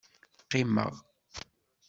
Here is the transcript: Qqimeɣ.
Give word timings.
Qqimeɣ. 0.43 0.93